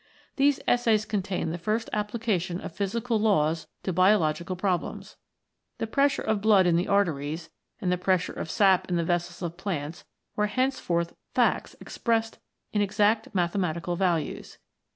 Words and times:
These 0.35 0.59
Essays 0.67 1.05
contain 1.05 1.51
the 1.51 1.59
first 1.59 1.87
application 1.93 2.59
of 2.59 2.71
physical 2.73 3.19
laws 3.19 3.67
to 3.83 3.93
biological 3.93 4.55
problems. 4.55 5.15
The 5.77 5.85
pressure 5.85 6.23
of 6.23 6.41
blood 6.41 6.65
in 6.65 6.75
the 6.75 6.87
arteries 6.87 7.51
and 7.79 7.91
the 7.91 7.99
pressure 7.99 8.33
of 8.33 8.49
sap 8.49 8.89
in 8.89 8.95
the 8.95 9.03
vessels 9.03 9.43
of 9.43 9.57
plants 9.57 10.03
were 10.35 10.47
henceforth 10.47 11.15
facts 11.35 11.75
ex 11.79 11.99
pressed 11.99 12.39
in 12.73 12.81
exact 12.81 13.35
mathematical 13.35 13.95
values. 13.95 14.57